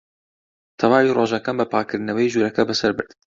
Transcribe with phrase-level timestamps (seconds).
[0.79, 3.11] تەواوی ڕۆژەکەم بە پاککردنەوەی ژوورەکە بەسەر برد.